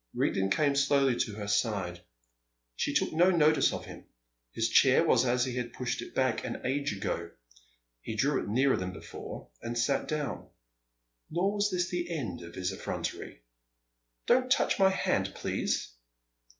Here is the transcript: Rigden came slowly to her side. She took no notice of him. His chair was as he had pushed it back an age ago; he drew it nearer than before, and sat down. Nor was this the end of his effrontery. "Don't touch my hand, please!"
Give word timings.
Rigden 0.15 0.49
came 0.49 0.75
slowly 0.75 1.15
to 1.17 1.35
her 1.35 1.47
side. 1.47 2.01
She 2.75 2.91
took 2.91 3.13
no 3.13 3.29
notice 3.29 3.71
of 3.71 3.85
him. 3.85 4.05
His 4.51 4.67
chair 4.67 5.05
was 5.05 5.27
as 5.27 5.45
he 5.45 5.55
had 5.57 5.73
pushed 5.73 6.01
it 6.01 6.15
back 6.15 6.43
an 6.43 6.65
age 6.65 6.91
ago; 6.91 7.29
he 8.01 8.15
drew 8.15 8.41
it 8.41 8.47
nearer 8.49 8.75
than 8.77 8.93
before, 8.93 9.49
and 9.61 9.77
sat 9.77 10.07
down. 10.07 10.49
Nor 11.29 11.53
was 11.53 11.69
this 11.69 11.89
the 11.89 12.09
end 12.09 12.41
of 12.41 12.55
his 12.55 12.71
effrontery. 12.71 13.43
"Don't 14.25 14.51
touch 14.51 14.79
my 14.79 14.89
hand, 14.89 15.35
please!" 15.35 15.93